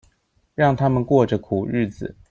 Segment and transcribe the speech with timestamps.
[0.55, 2.15] 讓他們過著苦日子